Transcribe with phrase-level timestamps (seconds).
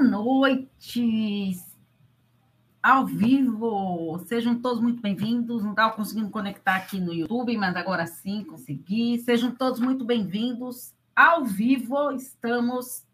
[0.00, 1.56] Noite,
[2.82, 4.18] ao vivo.
[4.26, 5.62] Sejam todos muito bem-vindos.
[5.62, 9.18] Não estava conseguindo conectar aqui no YouTube, mas agora sim consegui.
[9.18, 10.94] Sejam todos muito bem-vindos.
[11.14, 13.04] Ao vivo, estamos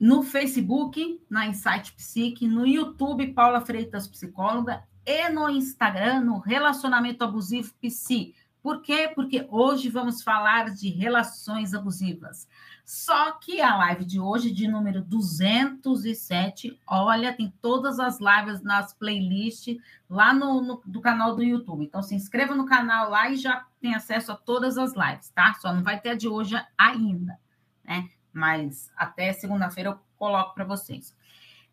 [0.00, 7.22] no Facebook, na Insight Psique, no YouTube, Paula Freitas Psicóloga, e no Instagram, no Relacionamento
[7.22, 8.34] Abusivo Psi.
[8.68, 9.10] Por quê?
[9.14, 12.46] Porque hoje vamos falar de relações abusivas.
[12.84, 18.92] Só que a live de hoje, de número 207, olha, tem todas as lives nas
[18.92, 19.74] playlists
[20.06, 21.82] lá no, no do canal do YouTube.
[21.82, 25.54] Então, se inscreva no canal lá e já tem acesso a todas as lives, tá?
[25.54, 27.40] Só não vai ter a de hoje ainda,
[27.82, 28.06] né?
[28.30, 31.16] Mas até segunda-feira eu coloco para vocês.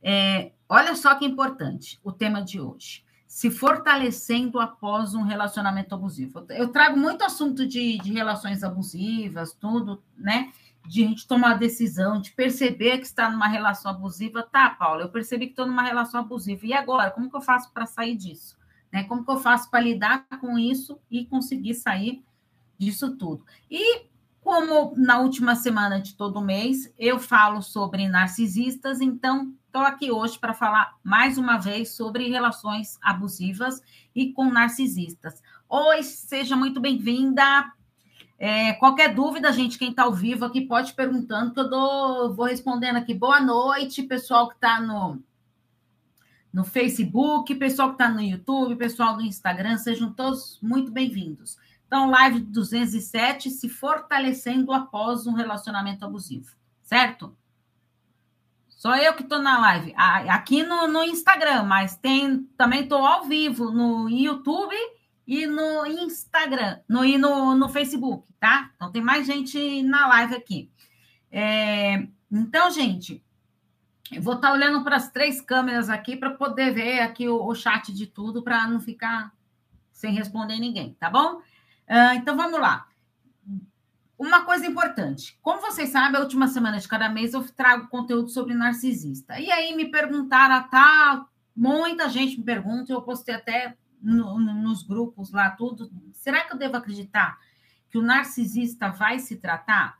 [0.01, 3.04] É, olha só que importante o tema de hoje.
[3.35, 6.45] Se fortalecendo após um relacionamento abusivo.
[6.51, 10.53] Eu trago muito assunto de, de relações abusivas, tudo, né?
[10.87, 14.41] de a gente tomar decisão, de perceber que está numa relação abusiva.
[14.41, 16.65] Tá, Paula, eu percebi que estou numa relação abusiva.
[16.65, 17.11] E agora?
[17.11, 18.57] Como que eu faço para sair disso?
[18.89, 19.03] Né?
[19.03, 22.23] Como que eu faço para lidar com isso e conseguir sair
[22.77, 23.45] disso tudo?
[23.69, 24.05] E
[24.39, 30.39] como na última semana de todo mês eu falo sobre narcisistas, então estou aqui hoje
[30.39, 33.83] para falar mais uma vez sobre relações abusivas
[34.15, 35.43] e com narcisistas.
[35.67, 37.43] Oi, seja muito bem-vinda.
[38.39, 42.45] É, qualquer dúvida, gente, quem está ao vivo aqui pode perguntando, que eu dou, vou
[42.45, 43.13] respondendo aqui.
[43.13, 45.21] Boa noite, pessoal que está no,
[46.53, 51.57] no Facebook, pessoal que está no YouTube, pessoal do Instagram, sejam todos muito bem-vindos.
[51.85, 57.35] Então, live 207, se fortalecendo após um relacionamento abusivo, certo?
[58.75, 63.23] Só eu que estou na live, aqui no, no Instagram, mas tem também estou ao
[63.23, 64.75] vivo no YouTube
[65.25, 68.71] e no Instagram, no, e no, no Facebook, tá?
[68.75, 70.69] Então tem mais gente na live aqui.
[71.31, 73.23] É, então, gente,
[74.11, 77.43] eu vou estar tá olhando para as três câmeras aqui para poder ver aqui o,
[77.43, 79.33] o chat de tudo, para não ficar
[79.91, 81.37] sem responder ninguém, tá bom?
[81.87, 82.87] Uh, então vamos lá.
[84.17, 88.29] Uma coisa importante, como vocês sabem, a última semana de cada mês eu trago conteúdo
[88.29, 89.37] sobre narcisista.
[89.39, 91.27] E aí me perguntaram, tá?
[91.53, 95.91] Muita gente me pergunta, eu postei até no, nos grupos lá, tudo.
[96.13, 97.37] Será que eu devo acreditar
[97.89, 99.99] que o narcisista vai se tratar?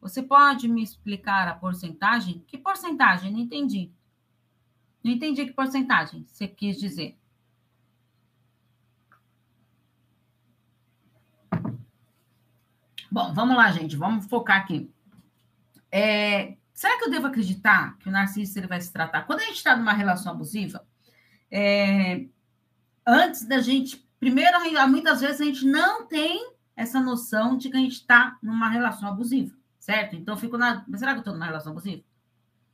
[0.00, 2.42] Você pode me explicar a porcentagem?
[2.46, 3.30] Que porcentagem?
[3.30, 3.90] Não entendi.
[5.02, 7.18] Não entendi que porcentagem você quis dizer.
[13.14, 13.94] Bom, vamos lá, gente.
[13.94, 14.92] Vamos focar aqui.
[15.88, 19.22] É, será que eu devo acreditar que o narcisista ele vai se tratar?
[19.22, 20.84] Quando a gente está numa relação abusiva,
[21.48, 22.26] é,
[23.06, 24.04] antes da gente.
[24.18, 24.58] Primeiro,
[24.88, 29.08] muitas vezes a gente não tem essa noção de que a gente está numa relação
[29.08, 30.16] abusiva, certo?
[30.16, 30.84] Então, eu fico na.
[30.88, 32.02] Mas será que eu estou numa relação abusiva?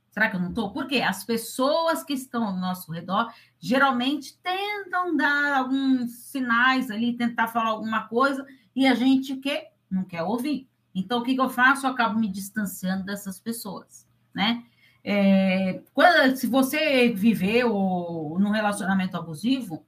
[0.09, 0.73] Será que eu não estou?
[0.73, 7.47] Porque as pessoas que estão ao nosso redor geralmente tentam dar alguns sinais ali, tentar
[7.47, 8.43] falar alguma coisa,
[8.75, 10.67] e a gente que não quer ouvir.
[10.93, 11.85] Então, o que, que eu faço?
[11.85, 14.63] Eu acabo me distanciando dessas pessoas, né?
[15.03, 19.85] É, quando, se você viveu num relacionamento abusivo,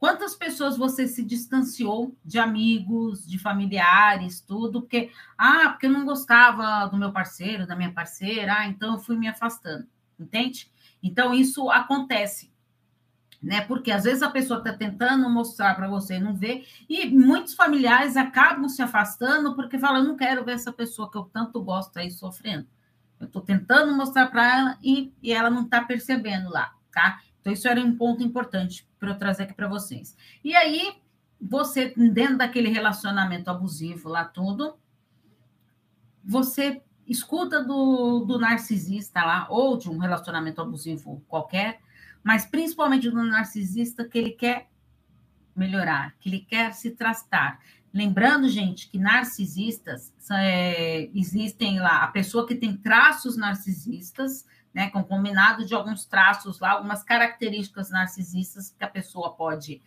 [0.00, 6.06] Quantas pessoas você se distanciou de amigos, de familiares, tudo, porque, ah, porque eu não
[6.06, 9.86] gostava do meu parceiro, da minha parceira, ah, então eu fui me afastando,
[10.18, 10.72] entende?
[11.02, 12.49] Então isso acontece,
[13.42, 13.62] né?
[13.62, 18.16] Porque às vezes a pessoa está tentando mostrar para você, não vê, e muitos familiares
[18.16, 22.10] acabam se afastando porque falam, não quero ver essa pessoa que eu tanto gosto aí
[22.10, 22.66] sofrendo.
[23.18, 27.20] Eu estou tentando mostrar para ela e, e ela não está percebendo lá, tá?
[27.40, 30.16] Então, isso era um ponto importante para eu trazer aqui para vocês.
[30.44, 30.94] E aí,
[31.40, 34.74] você, dentro daquele relacionamento abusivo lá tudo,
[36.22, 41.80] você escuta do, do narcisista lá, ou de um relacionamento abusivo qualquer,
[42.22, 44.68] mas principalmente do narcisista que ele quer
[45.54, 47.60] melhorar, que ele quer se tratar.
[47.92, 55.02] Lembrando, gente, que narcisistas é, existem lá, a pessoa que tem traços narcisistas, né, com
[55.02, 59.82] combinado de alguns traços lá, algumas características narcisistas que a pessoa pode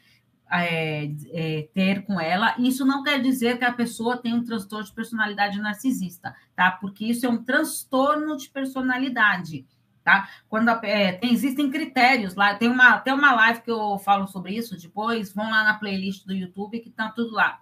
[0.52, 2.56] é, é, ter com ela.
[2.60, 6.72] Isso não quer dizer que a pessoa tem um transtorno de personalidade narcisista, tá?
[6.72, 9.66] Porque isso é um transtorno de personalidade,
[10.04, 10.30] tá?
[10.50, 14.56] Quando é, tem, existem critérios lá, tem uma até uma live que eu falo sobre
[14.56, 17.62] isso depois, vão lá na playlist do YouTube que tá tudo lá.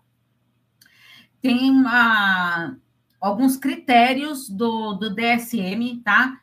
[1.42, 2.78] Tem uma,
[3.20, 6.40] alguns critérios do, do DSM, tá?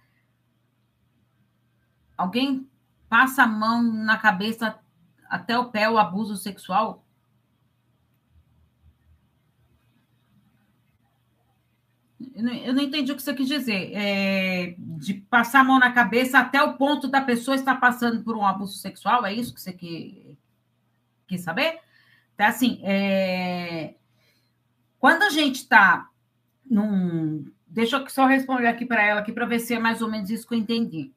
[2.16, 2.68] Alguém
[3.08, 4.78] passa a mão na cabeça
[5.28, 7.04] até o pé o abuso sexual?
[12.38, 13.90] Eu não, entendi o que você quis dizer.
[13.92, 18.36] É, de passar a mão na cabeça até o ponto da pessoa estar passando por
[18.36, 20.36] um abuso sexual, é isso que você quer,
[21.26, 21.80] quer saber?
[22.34, 23.94] Então, assim, é,
[25.00, 26.08] quando a gente está
[26.64, 27.50] num.
[27.66, 30.30] Deixa eu só responder aqui para ela aqui para ver se é mais ou menos
[30.30, 31.12] isso que eu entendi.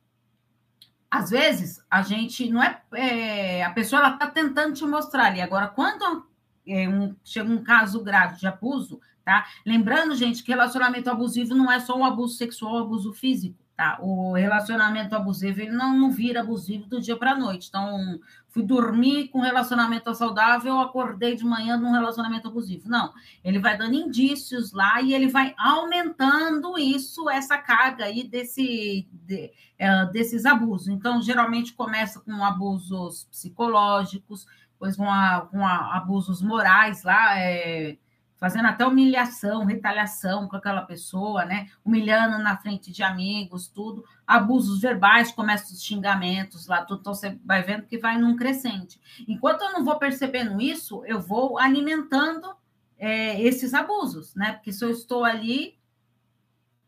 [1.09, 5.39] Às vezes a gente não é, é a pessoa ela está tentando te mostrar ali.
[5.39, 6.25] Agora, quando
[6.65, 9.45] é um, chega um caso grave de abuso, tá?
[9.65, 13.97] Lembrando, gente, que relacionamento abusivo não é só o abuso sexual, o abuso físico, tá?
[14.01, 17.67] O relacionamento abusivo, ele não, não vira abusivo do dia para a noite.
[17.69, 18.19] Então,
[18.49, 22.89] fui dormir com relacionamento saudável, acordei de manhã num relacionamento abusivo.
[22.89, 23.13] Não,
[23.43, 29.51] ele vai dando indícios lá e ele vai aumentando isso, essa carga aí desse, de,
[29.79, 30.89] é, desses abusos.
[30.89, 34.45] Então, geralmente começa com abusos psicológicos,
[34.81, 37.97] depois com, a, com a, abusos morais lá, é,
[38.41, 41.67] fazendo até humilhação, retaliação com aquela pessoa, né?
[41.85, 44.03] Humilhando na frente de amigos, tudo.
[44.25, 47.01] Abusos verbais, começam os xingamentos lá, tudo.
[47.01, 48.99] Então você vai vendo que vai num crescente.
[49.27, 52.55] Enquanto eu não vou percebendo isso, eu vou alimentando
[52.97, 54.53] é, esses abusos, né?
[54.53, 55.77] Porque se eu estou ali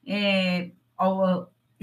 [0.08, 0.72] é,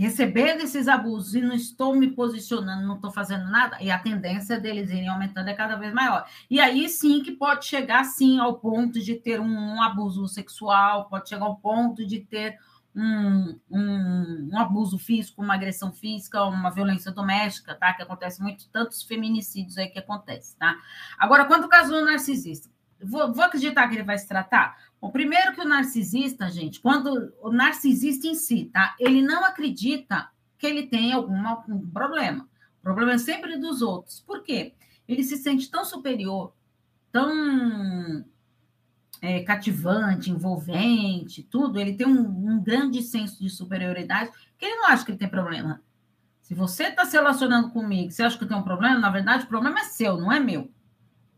[0.00, 4.58] recebendo esses abusos e não estou me posicionando, não estou fazendo nada, e a tendência
[4.58, 6.26] deles irem aumentando é cada vez maior.
[6.50, 11.08] E aí sim que pode chegar sim ao ponto de ter um, um abuso sexual,
[11.08, 12.56] pode chegar ao ponto de ter
[12.96, 17.92] um, um, um, abuso físico, uma agressão física, uma violência doméstica, tá?
[17.92, 20.76] Que acontece muito, tantos feminicídios aí que acontece, tá?
[21.18, 22.68] Agora, quanto ao caso do narcisista,
[23.02, 24.76] vou, vou acreditar que ele vai se tratar?
[25.00, 28.94] O primeiro que o narcisista, gente, quando o narcisista em si, tá?
[28.98, 31.42] Ele não acredita que ele tem algum
[31.92, 32.46] problema.
[32.80, 34.20] O problema é sempre dos outros.
[34.20, 34.74] Por quê?
[35.08, 36.52] Ele se sente tão superior,
[37.10, 38.24] tão
[39.22, 41.80] é, cativante, envolvente, tudo.
[41.80, 45.28] Ele tem um, um, grande senso de superioridade que ele não acha que ele tem
[45.28, 45.82] problema.
[46.42, 49.48] Se você está se relacionando comigo, você acha que tem um problema, na verdade, o
[49.48, 50.70] problema é seu, não é meu.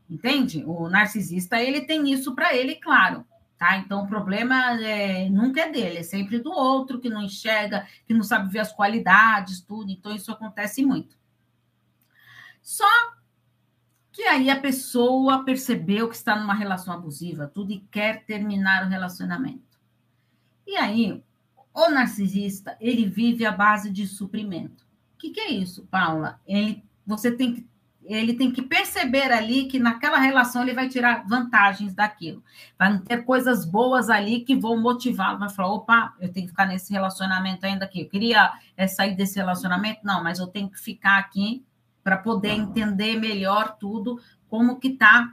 [0.09, 0.65] Entende?
[0.67, 3.25] O narcisista, ele tem isso para ele, claro.
[3.63, 3.77] Tá?
[3.77, 8.13] Então, o problema é, nunca é dele, é sempre do outro que não enxerga, que
[8.13, 9.89] não sabe ver as qualidades, tudo.
[9.89, 11.17] Então, isso acontece muito.
[12.61, 12.89] Só
[14.11, 18.89] que aí a pessoa percebeu que está numa relação abusiva, tudo, e quer terminar o
[18.89, 19.79] relacionamento.
[20.67, 21.23] E aí,
[21.73, 24.85] o narcisista, ele vive à base de suprimento.
[25.15, 26.41] O que, que é isso, Paula?
[26.45, 27.67] Ele, você tem que
[28.05, 32.43] ele tem que perceber ali que naquela relação ele vai tirar vantagens daquilo.
[32.79, 36.67] Vai ter coisas boas ali que vão motivá-lo, vai falar, opa, eu tenho que ficar
[36.67, 38.03] nesse relacionamento ainda aqui.
[38.03, 41.65] Eu queria é, sair desse relacionamento, não, mas eu tenho que ficar aqui
[42.03, 45.33] para poder entender melhor tudo, como que está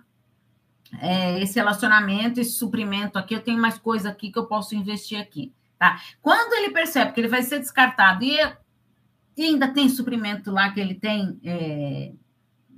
[1.00, 5.20] é, esse relacionamento, esse suprimento aqui, eu tenho mais coisa aqui que eu posso investir
[5.20, 6.00] aqui, tá?
[6.22, 8.38] Quando ele percebe que ele vai ser descartado e,
[9.36, 11.40] e ainda tem suprimento lá que ele tem...
[11.44, 12.12] É,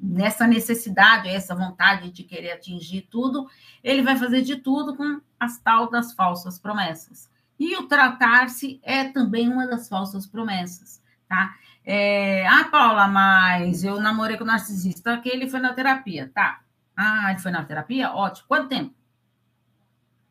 [0.02, 3.48] nessa necessidade, essa vontade de querer atingir tudo,
[3.84, 7.30] ele vai fazer de tudo com as tal das falsas promessas.
[7.60, 11.54] E o tratar-se é também uma das falsas promessas, tá?
[11.86, 16.62] É, ah, Paula, mas eu namorei com o narcisista, que ele foi na terapia, tá?
[16.96, 18.12] Ah, ele foi na terapia?
[18.12, 18.48] Ótimo.
[18.48, 18.96] Quanto tempo?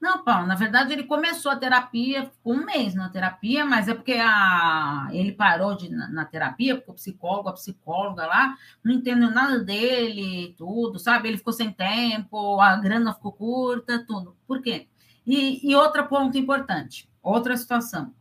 [0.00, 3.92] Não, Paulo, na verdade ele começou a terapia, ficou um mês na terapia, mas é
[3.94, 8.94] porque a, ele parou de, na, na terapia, porque o psicólogo, a psicóloga lá, não
[8.94, 11.28] entendeu nada dele, tudo, sabe?
[11.28, 14.34] Ele ficou sem tempo, a grana ficou curta, tudo.
[14.46, 14.88] Por quê?
[15.26, 18.14] E, e outro ponto importante, outra situação.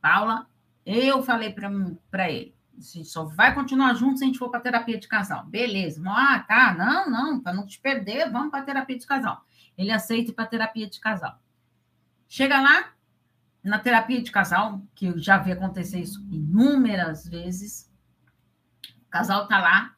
[0.00, 0.48] Paula,
[0.84, 1.54] eu falei
[2.10, 5.06] para ele, a gente só vai continuar junto se a gente for para terapia de
[5.06, 5.46] casal.
[5.46, 6.02] Beleza.
[6.04, 6.74] Ah, tá.
[6.74, 9.44] Não, não, para não te perder, vamos para terapia de casal
[9.76, 11.40] ele aceita para terapia de casal.
[12.28, 12.92] Chega lá,
[13.62, 17.90] na terapia de casal, que eu já vi acontecer isso inúmeras vezes,
[19.06, 19.94] o casal tá lá.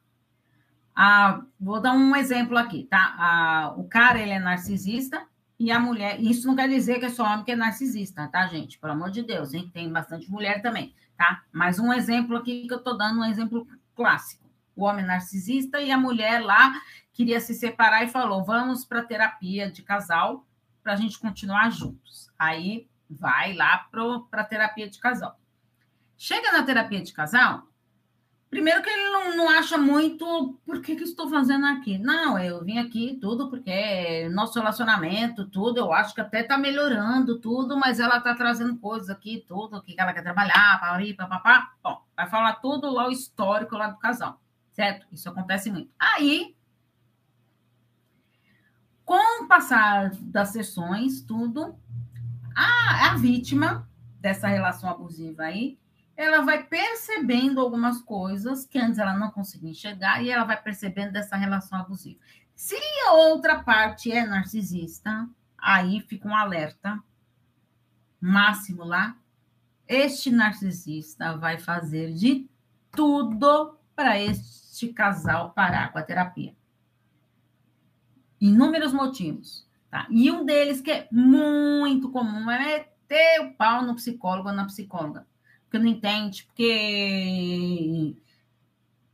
[0.95, 3.15] Ah, vou dar um exemplo aqui, tá?
[3.17, 5.27] Ah, o cara, ele é narcisista
[5.59, 6.19] e a mulher...
[6.21, 8.79] Isso não quer dizer que é só homem que é narcisista, tá, gente?
[8.79, 9.69] Pelo amor de Deus, hein?
[9.73, 11.43] Tem bastante mulher também, tá?
[11.51, 14.46] Mas um exemplo aqui que eu tô dando, um exemplo clássico.
[14.77, 16.73] O homem narcisista e a mulher lá
[17.11, 20.45] queria se separar e falou: vamos para terapia de casal
[20.83, 22.31] para a gente continuar juntos.
[22.39, 23.87] Aí vai lá
[24.29, 25.37] para terapia de casal.
[26.17, 27.67] Chega na terapia de casal,
[28.49, 31.97] primeiro que ele não, não acha muito por que, que estou fazendo aqui.
[31.97, 37.39] Não, eu vim aqui tudo porque nosso relacionamento, tudo, eu acho que até está melhorando
[37.39, 40.79] tudo, mas ela está trazendo coisas aqui, tudo, que ela quer trabalhar,
[41.17, 41.73] papapá.
[41.83, 44.41] Bom, vai falar tudo lá o histórico lá do casal,
[44.77, 45.07] certo?
[45.11, 45.91] Isso acontece muito.
[45.97, 46.55] Aí
[49.03, 51.79] com o passar das sessões, tudo,
[52.53, 55.79] a, a vítima dessa relação abusiva aí,
[56.17, 61.13] ela vai percebendo algumas coisas que antes ela não conseguia enxergar e ela vai percebendo
[61.13, 62.19] dessa relação abusiva.
[62.53, 62.75] Se
[63.07, 65.25] a outra parte é narcisista,
[65.57, 67.01] aí fica um alerta
[68.19, 69.15] máximo lá.
[69.87, 72.45] Este narcisista vai fazer de
[72.91, 76.55] tudo para este casal parar com a terapia.
[78.39, 79.67] Inúmeros motivos.
[79.89, 80.05] Tá?
[80.09, 84.65] E um deles que é muito comum é ter o pau no psicólogo ou na
[84.65, 85.25] psicóloga.
[85.63, 88.15] Porque não entende, porque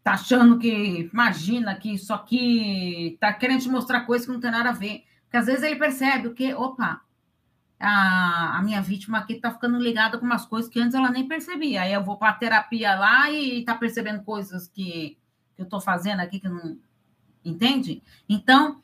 [0.03, 4.51] tá achando que, imagina, que isso aqui tá querendo te mostrar coisas que não tem
[4.51, 5.05] nada a ver.
[5.23, 7.01] Porque às vezes ele percebe o que, opa,
[7.79, 11.27] a, a minha vítima aqui tá ficando ligada com umas coisas que antes ela nem
[11.27, 11.81] percebia.
[11.81, 15.17] Aí eu vou para terapia lá e tá percebendo coisas que,
[15.55, 16.77] que eu tô fazendo aqui que não.
[17.43, 18.01] Entende?
[18.27, 18.81] Então,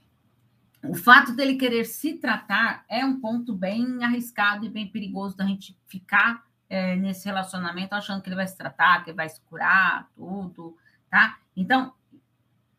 [0.84, 5.46] o fato dele querer se tratar é um ponto bem arriscado e bem perigoso da
[5.46, 9.42] gente ficar é, nesse relacionamento achando que ele vai se tratar, que ele vai se
[9.42, 10.76] curar, tudo
[11.10, 11.40] tá?
[11.56, 11.94] Então,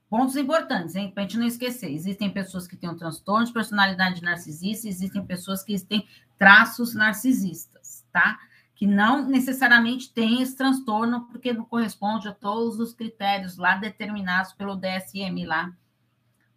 [0.09, 1.11] pontos importantes, hein?
[1.11, 1.91] Para a gente não esquecer.
[1.93, 6.07] Existem pessoas que têm um transtorno de personalidade narcisista, existem pessoas que têm
[6.39, 8.39] traços narcisistas, tá?
[8.81, 14.55] Que não necessariamente têm esse transtorno, porque não corresponde a todos os critérios lá determinados
[14.55, 15.71] pelo DSM, lá,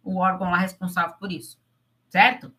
[0.02, 1.60] o órgão lá responsável por isso,
[2.08, 2.50] certo?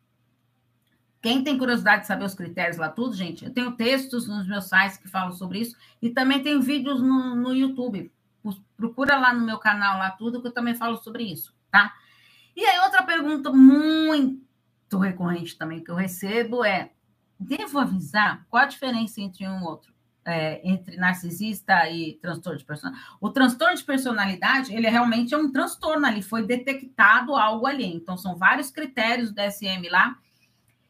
[1.20, 4.66] Quem tem curiosidade de saber os critérios lá, tudo, gente, eu tenho textos nos meus
[4.66, 8.12] sites que falam sobre isso e também tenho vídeos no, no YouTube
[8.76, 11.94] procura lá no meu canal, lá tudo, que eu também falo sobre isso, tá?
[12.56, 16.92] E aí, outra pergunta muito recorrente também que eu recebo é:
[17.40, 19.94] devo avisar qual a diferença entre um outro?
[20.28, 23.08] É, entre narcisista e transtorno de personalidade.
[23.22, 27.86] O transtorno de personalidade, ele realmente é um transtorno ali, foi detectado algo ali.
[27.86, 30.18] Então, são vários critérios do DSM lá.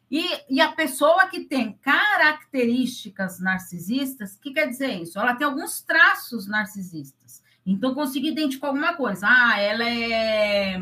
[0.09, 5.19] E, e a pessoa que tem características narcisistas, o que quer dizer isso?
[5.19, 7.43] Ela tem alguns traços narcisistas.
[7.65, 9.27] Então, consegui identificar alguma coisa.
[9.27, 10.79] Ah, ela é.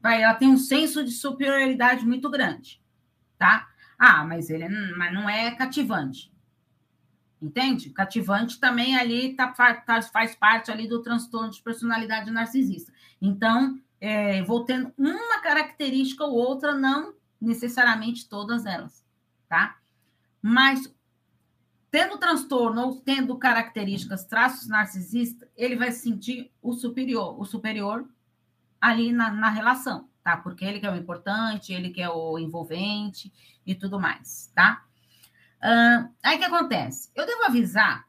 [0.00, 2.80] Vai, ela tem um senso de superioridade muito grande,
[3.38, 3.66] tá?
[3.98, 6.32] Ah, mas ele mas não é cativante.
[7.40, 7.90] Entende?
[7.90, 9.48] Cativante também ali tá,
[9.86, 12.92] tá, faz parte ali do transtorno de personalidade narcisista.
[13.20, 19.04] Então, é, vou tendo uma característica ou outra, não necessariamente todas elas,
[19.48, 19.78] tá?
[20.42, 20.92] Mas
[21.90, 28.08] tendo transtorno ou tendo características, traços narcisistas, ele vai se sentir o superior, o superior
[28.80, 30.36] ali na, na relação, tá?
[30.36, 33.32] Porque ele que é o importante, ele que é o envolvente
[33.68, 34.84] e tudo mais, tá?
[35.58, 37.10] Uh, aí o que acontece?
[37.14, 38.06] Eu devo avisar,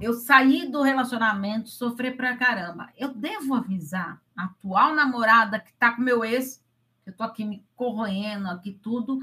[0.00, 2.90] eu saí do relacionamento, sofrer pra caramba.
[2.96, 6.64] Eu devo avisar a atual namorada que tá com meu ex,
[7.04, 9.20] eu tô aqui me corroendo aqui tudo,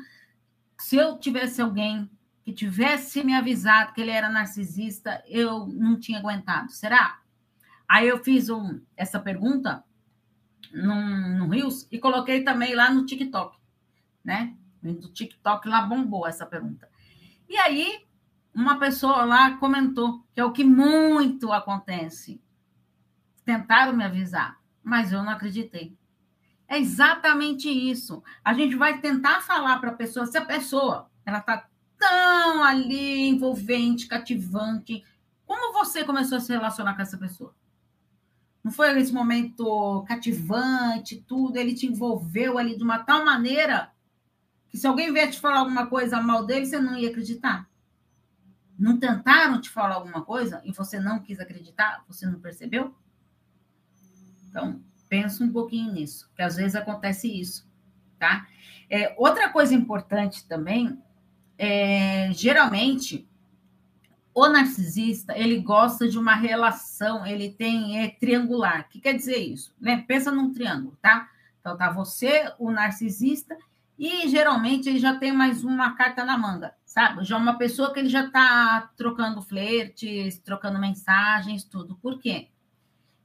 [0.77, 2.09] se eu tivesse alguém
[2.43, 6.71] que tivesse me avisado que ele era narcisista, eu não tinha aguentado.
[6.71, 7.19] Será?
[7.87, 9.83] Aí eu fiz um, essa pergunta
[10.73, 13.57] no Rios e coloquei também lá no TikTok,
[14.23, 14.55] né?
[14.83, 16.89] No TikTok lá bombou essa pergunta.
[17.47, 18.05] E aí,
[18.53, 22.41] uma pessoa lá comentou que é o que muito acontece.
[23.45, 25.97] Tentaram me avisar, mas eu não acreditei.
[26.67, 28.23] É exatamente isso.
[28.43, 33.29] A gente vai tentar falar para a pessoa, se a pessoa ela está tão ali
[33.29, 35.03] envolvente, cativante.
[35.45, 37.55] Como você começou a se relacionar com essa pessoa?
[38.63, 43.92] Não foi esse momento cativante, tudo, ele te envolveu ali de uma tal maneira
[44.73, 47.69] que se alguém vier te falar alguma coisa mal dele, você não ia acreditar.
[48.77, 52.03] Não tentaram te falar alguma coisa e você não quis acreditar?
[52.07, 52.91] Você não percebeu?
[54.49, 57.69] Então, pensa um pouquinho nisso, que às vezes acontece isso,
[58.17, 58.47] tá?
[58.89, 60.99] É, outra coisa importante também
[61.55, 63.29] é, geralmente
[64.33, 68.87] o narcisista ele gosta de uma relação, ele tem é triangular.
[68.87, 69.71] O que quer dizer isso?
[69.79, 70.03] Né?
[70.07, 71.29] Pensa num triângulo, tá?
[71.59, 73.55] Então tá você, o narcisista,
[73.97, 77.23] e geralmente ele já tem mais uma carta na manga, sabe?
[77.23, 81.95] Já uma pessoa que ele já tá trocando flertes, trocando mensagens, tudo.
[81.95, 82.49] Por quê?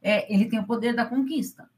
[0.02, 1.68] É, ele tem o poder da conquista.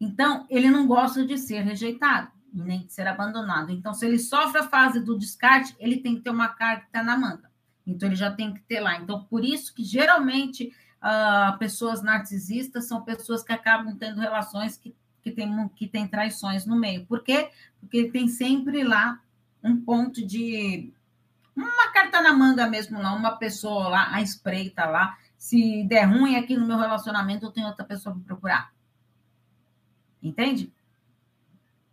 [0.00, 3.72] Então, ele não gosta de ser rejeitado nem de ser abandonado.
[3.72, 7.18] Então, se ele sofre a fase do descarte, ele tem que ter uma carta na
[7.18, 7.50] manga.
[7.84, 8.96] Então, ele já tem que ter lá.
[8.96, 10.72] Então, por isso que geralmente
[11.02, 16.66] uh, pessoas narcisistas são pessoas que acabam tendo relações que, que, tem, que tem traições
[16.66, 17.06] no meio.
[17.06, 17.50] Por quê?
[17.80, 19.18] Porque tem sempre lá
[19.62, 20.92] um ponto de.
[21.56, 25.16] Uma carta na manga mesmo, lá, uma pessoa lá, a espreita lá.
[25.38, 28.72] Se der ruim aqui no meu relacionamento, eu tenho outra pessoa para procurar.
[30.22, 30.72] Entende?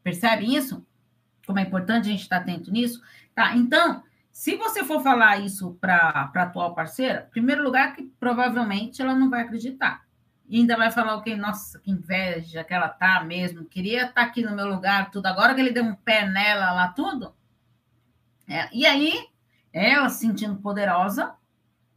[0.04, 0.86] Percebe isso?
[1.46, 3.02] Como é importante a gente estar atento nisso?
[3.34, 9.02] Tá, então, Se você for falar isso para a atual parceira, primeiro lugar que provavelmente
[9.02, 10.06] ela não vai acreditar.
[10.52, 14.14] E ainda vai falar o que, nossa, que inveja que ela tá mesmo, queria estar
[14.14, 15.26] tá aqui no meu lugar, tudo.
[15.28, 17.34] Agora que ele deu um pé nela lá, tudo.
[18.46, 19.30] É, e aí,
[19.72, 21.34] ela se sentindo poderosa,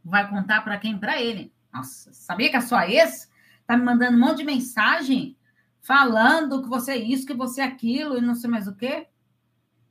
[0.01, 0.97] vai contar para quem?
[0.97, 1.53] Para ele.
[1.73, 3.29] Nossa, sabia que a sua ex
[3.67, 5.37] tá me mandando um monte de mensagem
[5.81, 9.09] falando que você é isso, que você é aquilo e não sei mais o quê?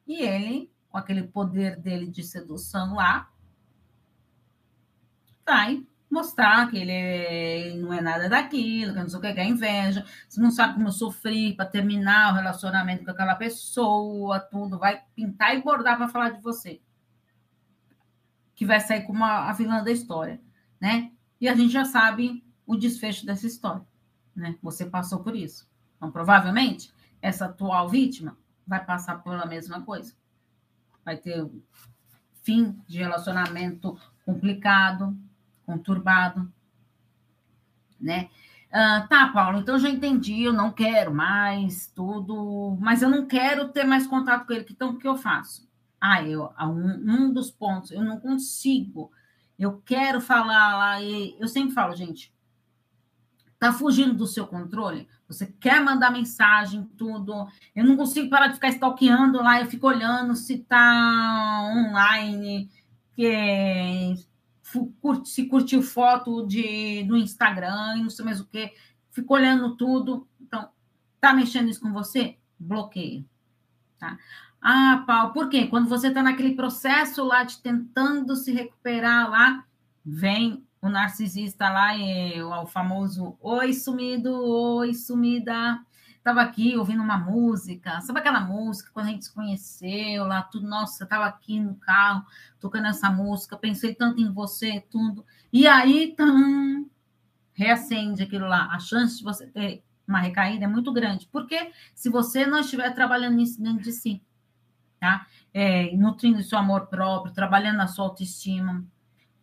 [0.06, 3.28] E ele com aquele poder dele de sedução lá,
[5.44, 9.46] vai mostrar que ele não é nada daquilo, que não sei o que, que é
[9.46, 10.04] inveja.
[10.28, 14.78] Você não sabe como sofri para terminar o relacionamento com aquela pessoa, tudo.
[14.78, 16.80] Vai pintar e bordar para falar de você.
[18.54, 20.40] Que vai sair como a, a vilã da história,
[20.80, 21.10] né?
[21.40, 23.84] E a gente já sabe o desfecho dessa história,
[24.34, 24.56] né?
[24.62, 25.68] Você passou por isso.
[25.96, 30.14] Então, provavelmente, essa atual vítima vai passar pela mesma coisa
[31.04, 31.48] vai ter
[32.42, 35.16] fim de relacionamento complicado,
[35.64, 36.50] conturbado,
[38.00, 38.28] né?
[38.72, 43.68] Ah, tá, Paulo, então já entendi, eu não quero mais tudo, mas eu não quero
[43.68, 45.68] ter mais contato com ele, então o que eu faço?
[46.00, 49.12] Ah, eu, um, um dos pontos, eu não consigo,
[49.58, 52.34] eu quero falar lá, e eu sempre falo, gente,
[53.60, 55.08] tá fugindo do seu controle?
[55.28, 57.46] Você quer mandar mensagem, tudo.
[57.74, 62.70] Eu não consigo parar de ficar stalkeando lá, eu fico olhando se tá online,
[63.14, 64.14] que
[65.24, 68.72] se curtiu foto de, no Instagram e não sei mais o que.
[69.10, 70.26] Fico olhando tudo.
[70.40, 70.68] Então,
[71.20, 72.36] tá mexendo isso com você?
[72.58, 73.24] Bloqueia.
[73.98, 74.18] Tá?
[74.60, 75.66] Ah, Paulo, por quê?
[75.66, 79.64] Quando você está naquele processo lá de tentando se recuperar lá,
[80.04, 85.80] vem o narcisista lá, é o famoso Oi, sumido, oi, sumida.
[86.24, 90.66] Estava aqui ouvindo uma música, sabe aquela música quando a gente se conheceu lá, tudo,
[90.66, 92.24] nossa, estava aqui no carro
[92.58, 95.22] tocando essa música, pensei tanto em você, tudo.
[95.52, 96.88] E aí, tum,
[97.52, 98.70] reacende aquilo lá.
[98.72, 102.94] A chance de você ter uma recaída é muito grande, porque se você não estiver
[102.94, 104.22] trabalhando nisso dentro de si,
[104.98, 105.26] tá?
[105.52, 108.82] É, nutrindo seu amor próprio, trabalhando a sua autoestima,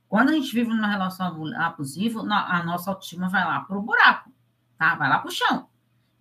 [0.09, 4.31] quando a gente vive numa relação abusiva, a nossa autoestima vai lá para o buraco,
[4.79, 4.95] tá?
[4.95, 5.69] Vai lá para o chão.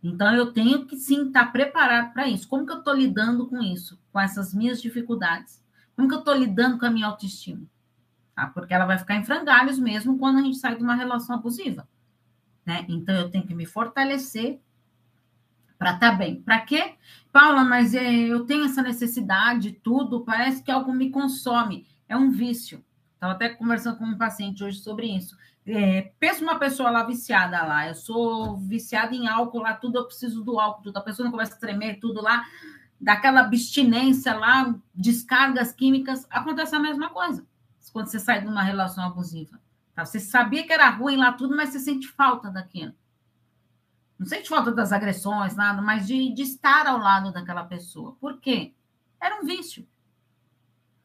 [0.02, 2.48] Então, eu tenho que sim estar tá preparado para isso.
[2.48, 4.00] Como que eu estou lidando com isso?
[4.12, 5.62] Com essas minhas dificuldades?
[5.94, 7.66] Como que eu estou lidando com a minha autoestima?
[8.34, 8.46] Tá?
[8.46, 11.86] Porque ela vai ficar em frangalhos mesmo quando a gente sai de uma relação abusiva.
[12.64, 12.86] Né?
[12.88, 14.60] Então, eu tenho que me fortalecer
[15.78, 16.40] para estar tá bem.
[16.42, 16.94] Para quê?
[17.32, 21.86] Paula, mas é, eu tenho essa necessidade, tudo, parece que algo me consome.
[22.08, 22.84] É um vício.
[23.14, 25.36] Estava até conversando com um paciente hoje sobre isso.
[25.72, 30.06] É, pensa uma pessoa lá viciada lá, eu sou viciada em álcool lá, tudo eu
[30.06, 30.96] preciso do álcool, tudo.
[30.96, 32.44] a pessoa não começa a tremer, tudo lá,
[33.00, 37.46] daquela abstinência lá, descargas químicas, acontece a mesma coisa
[37.92, 39.60] quando você sai de uma relação abusiva.
[39.94, 40.04] Tá?
[40.04, 42.94] Você sabia que era ruim lá tudo, mas você sente falta daquilo.
[44.18, 48.16] Não sente falta das agressões, nada, mas de, de estar ao lado daquela pessoa.
[48.20, 48.74] Por quê?
[49.20, 49.86] Era um vício.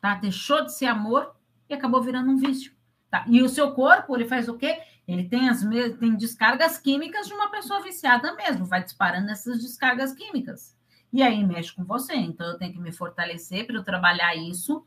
[0.02, 0.16] Tá?
[0.16, 1.34] Deixou de ser amor
[1.70, 2.75] e acabou virando um vício.
[3.16, 3.24] Tá?
[3.30, 4.78] E o seu corpo, ele faz o quê?
[5.08, 5.62] Ele tem as
[6.00, 10.76] tem descargas químicas de uma pessoa viciada mesmo, vai disparando essas descargas químicas.
[11.14, 12.14] E aí mexe com você.
[12.14, 14.86] Então eu tenho que me fortalecer para eu trabalhar isso.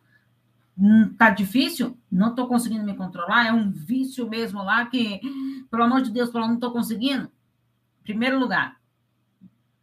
[0.77, 1.99] Hum, tá difícil?
[2.13, 5.21] Não estou conseguindo me controlar, é um vício mesmo lá que,
[5.71, 7.33] pelo amor de Deus, não estou conseguindo.
[8.05, 8.79] Primeiro lugar,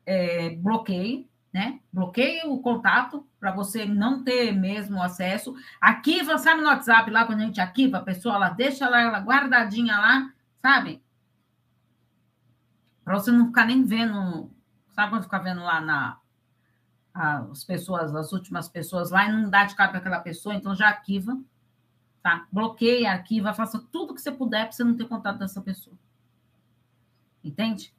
[0.05, 1.79] é, bloqueio, né?
[1.93, 5.55] Bloqueie o contato para você não ter mesmo acesso.
[5.79, 9.19] Arquiva, sabe no WhatsApp lá, quando a gente arquiva a pessoa, ela deixa ela, ela
[9.19, 11.01] guardadinha lá, sabe?
[13.05, 14.51] Para você não ficar nem vendo,
[14.91, 16.19] sabe quando fica vendo lá na
[17.13, 20.75] as pessoas, as últimas pessoas lá e não dá de cara para aquela pessoa, então
[20.75, 21.39] já arquiva,
[22.21, 22.45] tá?
[22.51, 25.95] Bloqueia, arquiva, faça tudo que você puder para você não ter contato dessa pessoa.
[27.41, 27.93] Entende?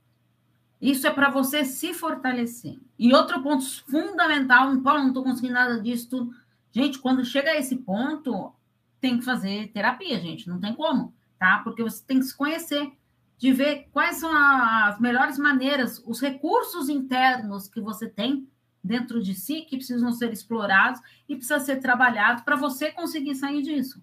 [0.81, 2.79] Isso é para você se fortalecer.
[2.99, 6.31] E outro ponto fundamental, Paulo, não estou conseguindo nada disso.
[6.71, 8.53] Gente, quando chega a esse ponto,
[9.01, 10.49] tem que fazer terapia, gente.
[10.49, 11.61] Não tem como, tá?
[11.65, 12.93] Porque você tem que se conhecer,
[13.39, 18.49] de ver quais são as melhores maneiras, os recursos internos que você tem
[18.83, 23.63] dentro de si que precisam ser explorados e precisa ser trabalhado para você conseguir sair
[23.63, 24.01] disso.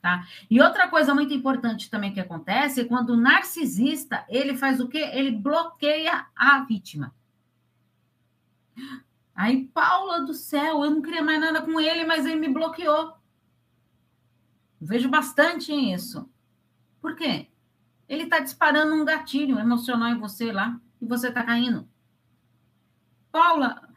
[0.00, 0.26] Tá?
[0.48, 4.88] E outra coisa muito importante também que acontece é quando o narcisista, ele faz o
[4.88, 5.10] quê?
[5.12, 7.14] Ele bloqueia a vítima.
[9.34, 13.16] Aí, Paula do céu, eu não queria mais nada com ele, mas ele me bloqueou.
[14.80, 16.28] Vejo bastante isso.
[17.00, 17.48] Por quê?
[18.08, 21.88] Ele está disparando um gatilho emocional em você lá e você está caindo.
[23.30, 23.88] Paula,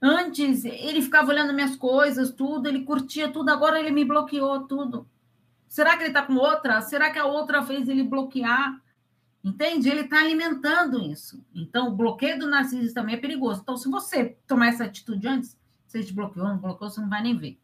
[0.00, 5.08] Antes ele ficava olhando minhas coisas, tudo, ele curtia tudo, agora ele me bloqueou tudo.
[5.68, 6.80] Será que ele está com outra?
[6.80, 8.80] Será que a outra fez ele bloquear?
[9.44, 9.88] Entende?
[9.88, 11.44] Ele está alimentando isso.
[11.54, 13.60] Então, o bloqueio do narcisista também é perigoso.
[13.62, 17.22] Então, se você tomar essa atitude antes, você te bloqueou, não bloqueou, você não vai
[17.22, 17.58] nem ver.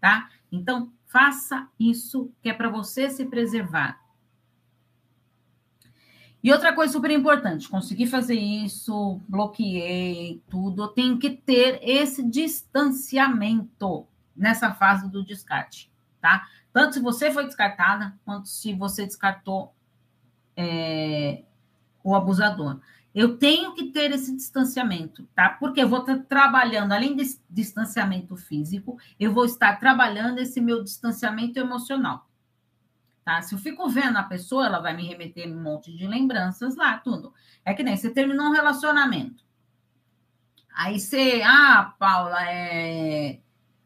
[0.00, 0.30] Tá?
[0.50, 4.00] Então, faça isso que é para você se preservar.
[6.42, 12.22] E outra coisa super importante, consegui fazer isso, bloqueei tudo, eu tenho que ter esse
[12.22, 16.48] distanciamento nessa fase do descarte, tá?
[16.72, 19.74] Tanto se você foi descartada, quanto se você descartou
[20.56, 21.42] é,
[22.02, 22.80] o abusador.
[23.12, 25.48] Eu tenho que ter esse distanciamento, tá?
[25.48, 30.84] Porque eu vou estar trabalhando, além desse distanciamento físico, eu vou estar trabalhando esse meu
[30.84, 32.28] distanciamento emocional.
[33.24, 33.42] Tá?
[33.42, 36.98] Se eu fico vendo a pessoa, ela vai me remeter um monte de lembranças lá,
[36.98, 37.34] tudo.
[37.64, 39.44] É que nem você terminou um relacionamento.
[40.72, 43.40] Aí você, ah, Paula, é...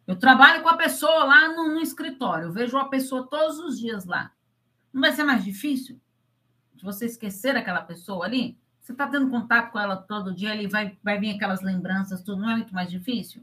[0.06, 3.78] eu trabalho com a pessoa lá no, no escritório, eu vejo a pessoa todos os
[3.78, 4.32] dias lá.
[4.92, 6.00] Não vai ser mais difícil
[6.74, 8.58] de você esquecer aquela pessoa ali?
[8.80, 12.42] Você está tendo contato com ela todo dia, ele vai, vai vir aquelas lembranças, tudo,
[12.42, 13.42] não é muito mais difícil?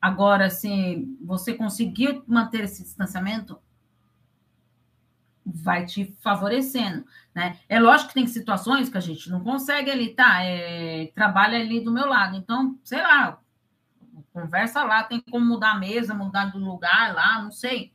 [0.00, 3.58] Agora, se você conseguir manter esse distanciamento,
[5.44, 7.58] vai te favorecendo, né?
[7.68, 10.42] É lógico que tem situações que a gente não consegue ali, tá?
[10.42, 13.40] É, trabalha ali do meu lado, então, sei lá,
[14.36, 17.90] conversa lá, tem como mudar a mesa, mudar do lugar lá, não sei.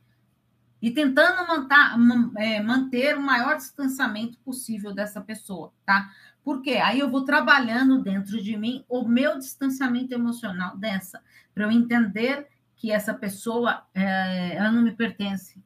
[0.80, 6.10] E tentando manter, é, manter o maior distanciamento possível dessa pessoa, tá?
[6.42, 11.22] Porque aí eu vou trabalhando dentro de mim o meu distanciamento emocional dessa,
[11.54, 15.62] para eu entender que essa pessoa, é, ela não me pertence,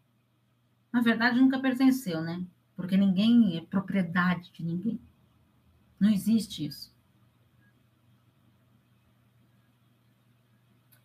[0.92, 2.44] na verdade, nunca pertenceu, né?
[2.76, 5.00] Porque ninguém é propriedade de ninguém.
[5.98, 6.94] Não existe isso.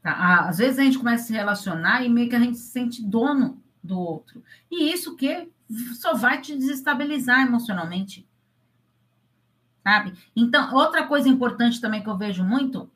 [0.01, 0.47] Tá?
[0.47, 3.03] Às vezes a gente começa a se relacionar e meio que a gente se sente
[3.03, 4.43] dono do outro.
[4.69, 5.49] E isso que
[5.99, 8.27] só vai te desestabilizar emocionalmente.
[9.83, 10.13] Sabe?
[10.35, 12.89] Então, outra coisa importante também que eu vejo muito.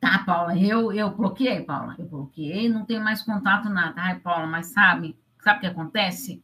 [0.00, 1.94] Tá, Paula, eu, eu bloqueei, Paula.
[1.98, 3.94] Eu bloqueei, não tenho mais contato nada.
[4.00, 6.42] Ai, Paula, mas sabe, Sabe o que acontece?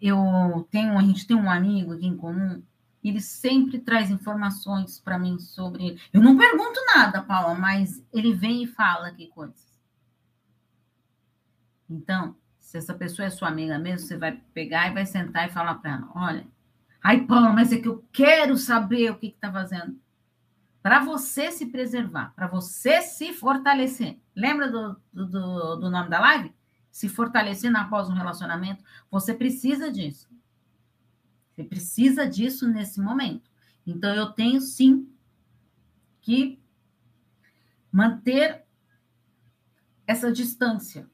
[0.00, 2.62] Eu tenho, a gente tem um amigo aqui em comum,
[3.08, 6.00] ele sempre traz informações para mim sobre ele.
[6.12, 9.78] Eu não pergunto nada, Paula, mas ele vem e fala que coisas.
[11.88, 15.52] Então, se essa pessoa é sua amiga mesmo, você vai pegar e vai sentar e
[15.52, 16.46] falar para ela: olha,
[17.02, 20.00] ai, Paula, mas é que eu quero saber o que está fazendo.
[20.82, 24.18] Para você se preservar, para você se fortalecer.
[24.34, 26.52] Lembra do, do, do nome da live?
[26.94, 30.28] se fortalecendo após um relacionamento, você precisa disso.
[31.54, 33.48] Você precisa disso nesse momento.
[33.86, 35.08] Então, eu tenho sim
[36.20, 36.60] que
[37.92, 38.64] manter
[40.04, 41.08] essa distância.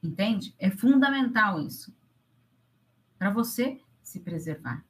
[0.00, 0.54] Entende?
[0.56, 1.92] É fundamental isso.
[3.18, 4.84] Para você se preservar.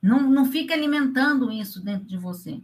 [0.00, 2.62] Não, não fica alimentando isso dentro de você.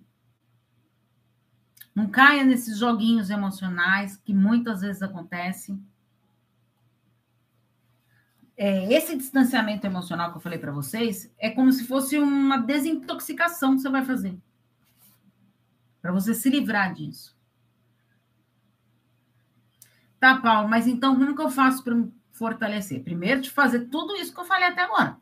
[1.94, 5.84] Não caia nesses joguinhos emocionais que muitas vezes acontecem.
[8.64, 13.74] É, esse distanciamento emocional que eu falei para vocês é como se fosse uma desintoxicação
[13.74, 14.38] que você vai fazer
[16.00, 17.36] para você se livrar disso.
[20.20, 23.02] Tá, Paulo, mas então como que eu faço para me fortalecer?
[23.02, 25.16] Primeiro, de fazer tudo isso que eu falei até agora.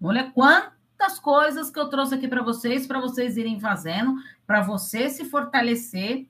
[0.00, 4.14] Olha quanto das coisas que eu trouxe aqui para vocês, para vocês irem fazendo,
[4.46, 6.28] para você se fortalecer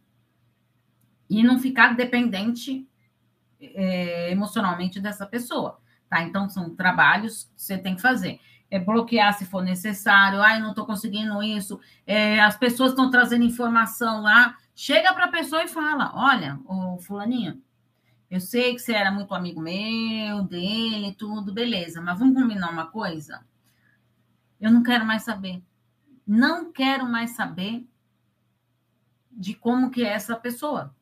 [1.29, 2.89] e não ficar dependente
[3.61, 6.23] é, emocionalmente dessa pessoa, tá?
[6.23, 8.41] Então, são trabalhos que você tem que fazer.
[8.71, 13.45] É bloquear se for necessário, ai, não estou conseguindo isso, é, as pessoas estão trazendo
[13.45, 17.63] informação lá, chega para a pessoa e fala, olha, o fulaninho,
[18.31, 22.87] eu sei que você era muito amigo meu, dele, tudo, beleza, mas vamos combinar uma
[22.87, 23.43] coisa?
[24.61, 25.63] Eu não quero mais saber.
[26.27, 27.89] Não quero mais saber
[29.31, 30.95] de como que é essa pessoa.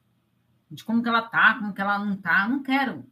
[0.71, 2.47] De como que ela tá, como que ela não tá.
[2.47, 3.05] Não quero.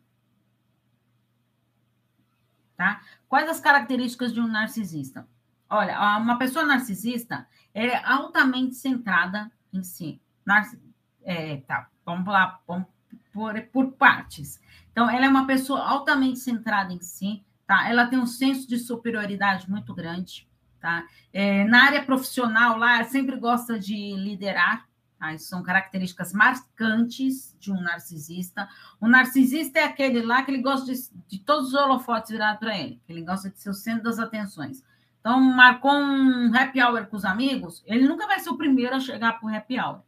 [2.76, 3.00] Tá?
[3.28, 5.28] Quais as características de um narcisista?
[5.70, 10.20] Olha, uma pessoa narcisista é altamente centrada em si.
[10.44, 10.78] Narcis...
[11.22, 12.86] É, tá, vamos lá, vamos
[13.32, 14.60] por, por partes.
[14.92, 17.88] Então, ela é uma pessoa altamente centrada em si, tá?
[17.88, 20.48] Ela tem um senso de superioridade muito grande,
[20.80, 21.04] tá?
[21.32, 24.86] É, na área profissional, lá, sempre gosta de liderar,
[25.32, 28.68] Isso são características marcantes de um narcisista.
[29.00, 32.76] O narcisista é aquele lá que ele gosta de, de todos os holofotes virados para
[32.76, 34.84] ele, ele gosta de ser o centro das atenções.
[35.20, 39.00] Então, marcou um happy hour com os amigos, ele nunca vai ser o primeiro a
[39.00, 40.02] chegar para o happy hour.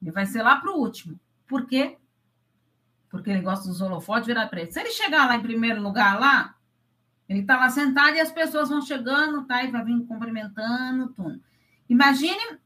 [0.00, 1.20] Ele vai ser lá para o último.
[1.46, 1.98] Por quê?
[3.08, 4.72] Porque ele gosta dos holofotes virar para ele.
[4.72, 6.56] Se ele chegar lá em primeiro lugar lá,
[7.28, 9.62] ele está lá sentado e as pessoas vão chegando, tá?
[9.62, 11.40] E vai vir cumprimentando, tudo.
[11.88, 12.58] Imagine,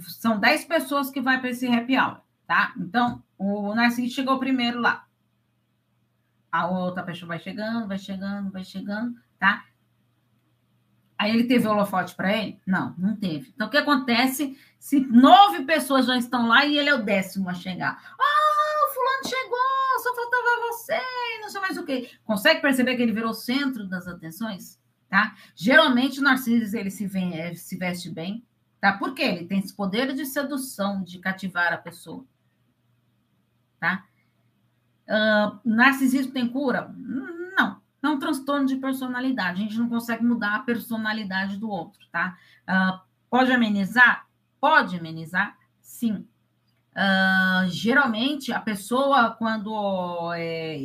[0.00, 2.72] são 10 pessoas que vai para esse happy hour, tá?
[2.78, 5.06] Então, o Narciso chegou primeiro lá.
[6.50, 9.64] A outra pessoa vai chegando, vai chegando, vai chegando, tá?
[11.18, 12.60] Aí ele teve holofote para ele?
[12.66, 13.52] Não, não teve.
[13.54, 17.48] Então, o que acontece se nove pessoas já estão lá e ele é o décimo
[17.48, 17.96] a chegar?
[18.18, 21.00] Ah, o fulano chegou, só faltava você,
[21.40, 22.10] não sei mais o quê.
[22.24, 24.80] Consegue perceber que ele virou centro das atenções?
[25.08, 25.36] Tá?
[25.54, 28.44] Geralmente, o Narciso, ele se, vem, é, se veste bem,
[28.82, 28.92] tá?
[28.98, 29.22] Por quê?
[29.22, 32.26] Ele tem esse poder de sedução, de cativar a pessoa.
[33.80, 34.04] Tá?
[35.08, 36.92] Uh, narcisismo tem cura?
[38.02, 39.60] Não é um transtorno de personalidade.
[39.60, 42.36] A gente não consegue mudar a personalidade do outro, tá?
[42.68, 44.26] Uh, pode amenizar?
[44.60, 46.26] Pode amenizar, sim.
[46.94, 50.78] Uh, geralmente, a pessoa, quando é,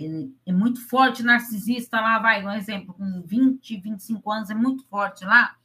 [0.45, 5.25] é, muito forte, narcisista, lá vai, um exemplo, com 20, 25 anos, é muito forte
[5.25, 5.55] lá,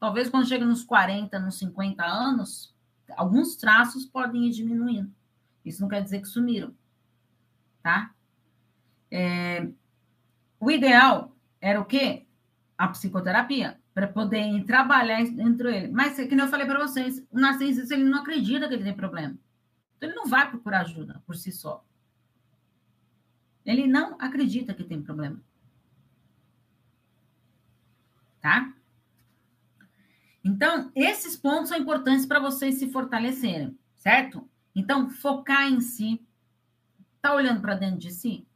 [0.00, 2.74] talvez quando chega nos 40, nos 50 anos,
[3.16, 5.12] alguns traços podem ir diminuindo.
[5.64, 6.74] Isso não quer dizer que sumiram,
[7.82, 8.12] tá?
[9.10, 9.68] É,
[10.58, 12.26] o ideal era o quê?
[12.78, 15.88] A psicoterapia, para poder trabalhar entre ele.
[15.92, 18.96] Mas, que nem eu falei para vocês, o narcisista ele não acredita que ele tem
[18.96, 19.36] problema.
[19.96, 21.84] Então, ele não vai procurar ajuda por si só.
[23.66, 25.38] Ele não acredita que tem problema.
[28.40, 28.72] Tá?
[30.42, 34.48] Então, esses pontos são importantes para vocês se fortalecerem, certo?
[34.74, 36.20] Então, focar em si.
[37.20, 38.46] Tá olhando para dentro de si?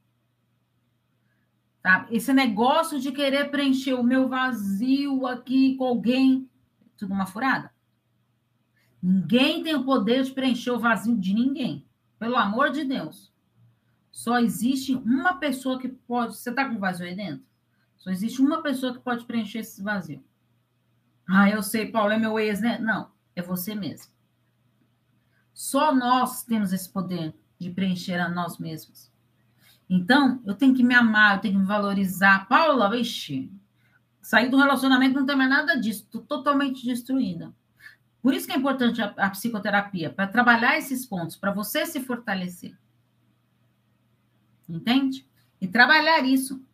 [1.83, 2.07] Tá?
[2.11, 6.49] Esse negócio de querer preencher o meu vazio aqui com alguém,
[6.97, 7.71] tudo uma furada.
[9.03, 11.87] Ninguém tem o poder de preencher o vazio de ninguém.
[12.19, 13.31] Pelo amor de Deus.
[14.11, 16.37] Só existe uma pessoa que pode.
[16.37, 17.45] Você está com vazio aí dentro?
[17.99, 20.25] Só existe uma pessoa que pode preencher esse vazio.
[21.29, 22.79] Ah, eu sei, Paulo, é meu ex, né?
[22.79, 24.13] Não, é você mesmo.
[25.53, 29.11] Só nós temos esse poder de preencher a nós mesmos.
[29.89, 32.49] Então, eu tenho que me amar, eu tenho que me valorizar.
[32.49, 33.51] Paula, vixe,
[34.21, 37.55] sair do relacionamento não tem mais nada disso, estou totalmente destruída.
[38.23, 42.01] Por isso que é importante a, a psicoterapia, para trabalhar esses pontos, para você se
[42.01, 42.77] fortalecer.
[44.69, 45.29] Entende?
[45.61, 46.65] E trabalhar isso.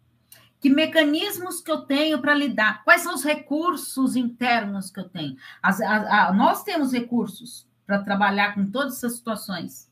[0.60, 2.84] Que mecanismos que eu tenho para lidar?
[2.84, 5.36] Quais são os recursos internos que eu tenho?
[5.62, 9.90] As, a, a, nós temos recursos para trabalhar com todas essas situações.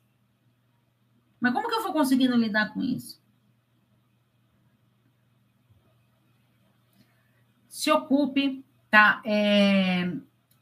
[1.41, 3.19] Mas como que eu vou conseguindo lidar com isso?
[7.69, 9.23] Se ocupe, tá?
[9.25, 10.13] É,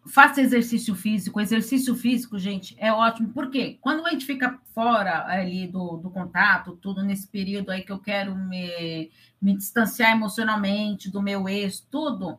[0.06, 1.40] faça exercício físico.
[1.40, 3.28] Exercício físico, gente, é ótimo.
[3.30, 3.78] Por quê?
[3.80, 7.98] Quando a gente fica fora ali do, do contato, tudo nesse período aí que eu
[7.98, 12.38] quero me, me distanciar emocionalmente do meu ex, tudo,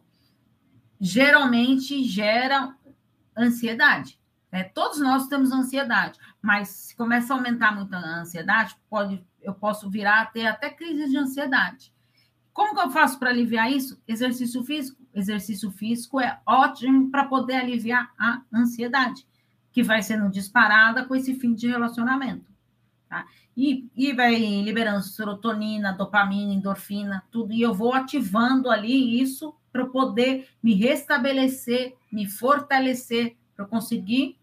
[0.99, 2.75] geralmente gera
[3.37, 4.19] ansiedade.
[4.51, 4.63] Né?
[4.63, 9.89] Todos nós temos ansiedade, mas se começa a aumentar muito a ansiedade, pode, eu posso
[9.89, 11.93] virar até, até crise de ansiedade.
[12.53, 14.01] Como que eu faço para aliviar isso?
[14.07, 15.06] Exercício físico.
[15.19, 19.25] Exercício físico é ótimo para poder aliviar a ansiedade,
[19.71, 22.51] que vai sendo disparada com esse fim de relacionamento.
[23.09, 23.25] Tá?
[23.55, 27.53] E, e vai liberando serotonina, dopamina, endorfina, tudo.
[27.53, 34.37] E eu vou ativando ali isso para poder me restabelecer, me fortalecer, para conseguir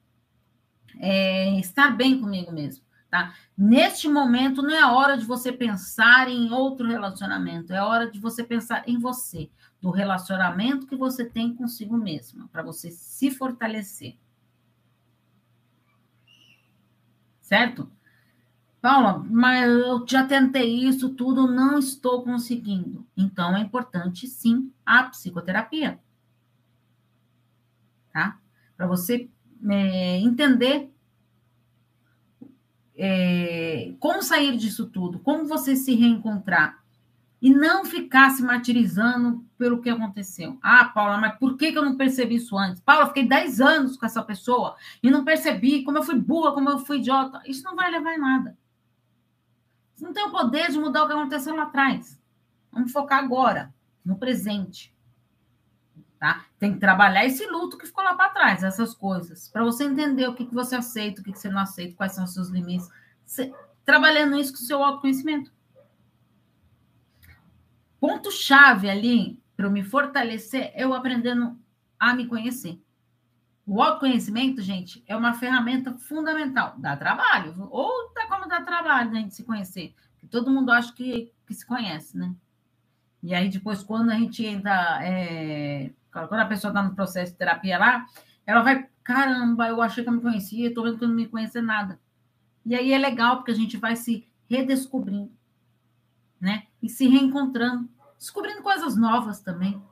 [0.99, 2.84] é, estar bem comigo mesmo.
[3.15, 3.33] Tá?
[3.57, 8.43] Neste momento, não é hora de você pensar em outro relacionamento, é hora de você
[8.43, 9.49] pensar em você,
[9.81, 14.17] do relacionamento que você tem consigo mesma, para você se fortalecer.
[17.41, 17.89] Certo?
[18.83, 23.07] Paula, mas eu já tentei isso tudo, não estou conseguindo.
[23.17, 26.01] Então é importante sim a psicoterapia.
[28.13, 28.41] Tá?
[28.77, 29.31] Para você
[29.71, 30.93] é, entender
[32.97, 36.83] é, como sair disso tudo, como você se reencontrar.
[37.43, 40.59] E não ficar se martirizando pelo que aconteceu.
[40.63, 42.81] Ah, Paula, mas por que, que eu não percebi isso antes?
[42.81, 46.71] Paula, fiquei 10 anos com essa pessoa e não percebi como eu fui boa, como
[46.71, 47.43] eu fui idiota.
[47.45, 48.57] Isso não vai levar em nada.
[49.95, 52.19] Você não tem o poder de mudar o que aconteceu lá atrás.
[52.73, 54.94] Vamos focar agora, no presente
[56.25, 56.47] tá?
[56.59, 60.27] Tem que trabalhar esse luto que ficou lá para trás, essas coisas, para você entender
[60.27, 62.49] o que, que você aceita, o que, que você não aceita, quais são os seus
[62.49, 62.89] limites.
[63.27, 63.53] Você,
[63.85, 65.53] trabalhando isso com o seu autoconhecimento.
[68.01, 71.59] Ponto-chave ali para eu me fortalecer, eu aprendendo
[72.01, 72.81] a me conhecer.
[73.67, 76.75] O autoconhecimento, gente, é uma ferramenta fundamental.
[76.79, 79.95] Dá trabalho, ou tá como dá trabalho né, gente se conhecer.
[80.31, 82.35] Todo mundo acha que, que se conhece, né?
[83.23, 85.01] E aí, depois, quando a gente entra.
[85.03, 85.91] É,
[86.29, 88.07] quando a pessoa está no processo de terapia lá,
[88.47, 91.27] ela vai, caramba, eu achei que eu me conhecia, estou vendo que eu não me
[91.27, 91.99] conhecia nada.
[92.65, 95.33] E aí é legal, porque a gente vai se redescobrindo,
[96.41, 96.65] né?
[96.83, 99.83] E se reencontrando, descobrindo coisas novas também.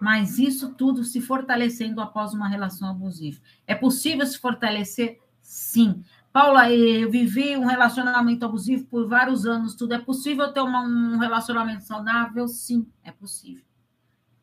[0.00, 3.40] Mas isso tudo se fortalecendo após uma relação abusiva.
[3.66, 5.20] É possível se fortalecer?
[5.42, 6.04] Sim.
[6.32, 9.94] Paula, eu vivi um relacionamento abusivo por vários anos, tudo.
[9.94, 12.46] É possível ter uma, um relacionamento saudável?
[12.46, 13.67] Sim, é possível.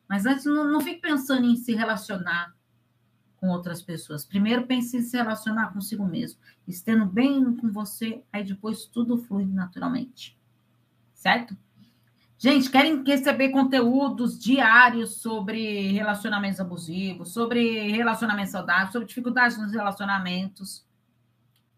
[0.08, 2.54] Mas antes, não, não fique pensando em se relacionar
[3.36, 4.24] com outras pessoas.
[4.24, 6.38] Primeiro, pense em se relacionar consigo mesmo.
[6.66, 10.38] Estando bem com você, aí depois tudo flui naturalmente.
[11.14, 11.56] Certo?
[12.38, 20.84] Gente, querem receber conteúdos diários sobre relacionamentos abusivos, sobre relacionamentos saudáveis, sobre dificuldades nos relacionamentos,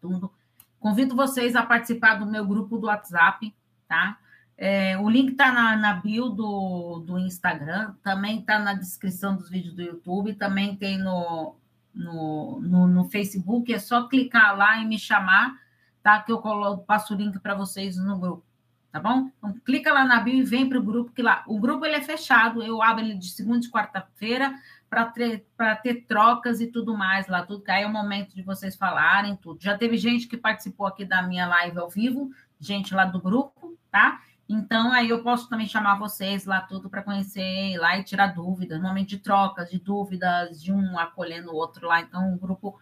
[0.01, 0.31] tudo.
[0.77, 3.53] Convido vocês a participar do meu grupo do WhatsApp,
[3.87, 4.17] tá?
[4.61, 9.49] É, o link está na, na, bio do, do Instagram, também está na descrição dos
[9.49, 11.55] vídeos do YouTube, também tem no,
[11.95, 13.73] no, no, no, Facebook.
[13.73, 15.57] É só clicar lá e me chamar,
[16.03, 16.21] tá?
[16.21, 18.43] Que eu coloco, passo o link para vocês no grupo
[18.91, 19.29] tá bom?
[19.37, 21.95] Então, clica lá na bio e vem para o grupo, que lá, o grupo ele
[21.95, 24.53] é fechado, eu abro ele de segunda e quarta-feira
[24.89, 25.45] para ter,
[25.83, 29.35] ter trocas e tudo mais lá, tudo, que aí é o momento de vocês falarem
[29.35, 29.61] tudo.
[29.61, 33.77] Já teve gente que participou aqui da minha live ao vivo, gente lá do grupo,
[33.91, 34.19] tá?
[34.51, 38.81] Então, aí eu posso também chamar vocês lá tudo para conhecer lá e tirar dúvidas,
[38.81, 42.01] momento de trocas, de dúvidas, de um acolhendo o outro lá.
[42.01, 42.79] Então, o grupo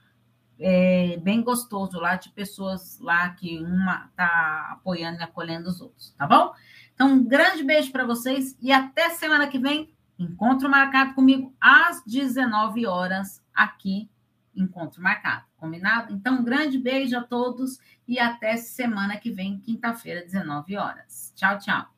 [0.57, 6.15] é, bem gostoso lá de pessoas lá que uma tá apoiando e acolhendo os outros,
[6.17, 6.53] tá bom?
[6.93, 9.93] Então, um grande beijo para vocês e até semana que vem.
[10.17, 14.09] Encontro marcado comigo às 19 horas aqui.
[14.57, 16.13] Encontro marcado, combinado?
[16.13, 21.31] Então, um grande beijo a todos e até semana que vem, quinta-feira, 19 horas.
[21.35, 21.96] Tchau, tchau.